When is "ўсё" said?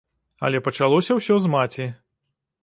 1.19-1.37